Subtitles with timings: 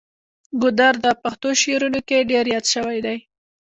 [0.61, 3.17] ګودر د پښتو شعرونو کې ډیر یاد شوی دی.